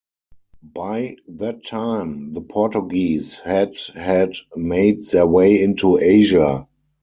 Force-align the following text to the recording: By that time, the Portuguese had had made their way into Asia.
By 0.63 1.17
that 1.27 1.63
time, 1.63 2.33
the 2.33 2.41
Portuguese 2.41 3.37
had 3.37 3.77
had 3.93 4.33
made 4.55 5.05
their 5.05 5.27
way 5.27 5.61
into 5.61 5.99
Asia. 5.99 6.67